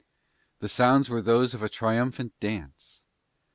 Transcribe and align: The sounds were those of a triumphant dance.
The 0.61 0.67
sounds 0.67 1.11
were 1.11 1.21
those 1.21 1.53
of 1.53 1.61
a 1.61 1.69
triumphant 1.69 2.33
dance. 2.39 3.03